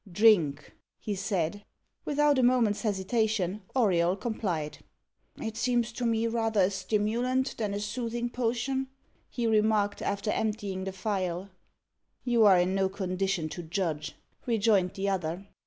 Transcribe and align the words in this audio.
"Drink!" 0.11 0.73
he 0.97 1.13
said. 1.13 1.63
Without 2.05 2.39
a 2.39 2.41
moment's 2.41 2.81
hesitation 2.81 3.61
Auriol 3.75 4.15
complied. 4.15 4.79
"It 5.37 5.55
seems 5.57 5.91
to 5.91 6.07
me 6.07 6.25
rather 6.25 6.61
a 6.61 6.71
stimulant 6.71 7.55
than 7.57 7.75
a 7.75 7.79
soothing 7.79 8.27
potion," 8.31 8.87
he 9.29 9.45
remarked, 9.45 10.01
after 10.01 10.31
emptying 10.31 10.85
the 10.85 10.91
phial. 10.91 11.49
"You 12.23 12.45
are 12.45 12.57
in 12.57 12.73
no 12.73 12.89
condition 12.89 13.47
to 13.49 13.61
judge," 13.61 14.15
rejoined 14.47 14.95
the 14.95 15.07
other. 15.07 15.45